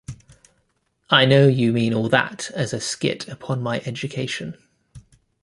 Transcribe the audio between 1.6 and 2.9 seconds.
mean all that as a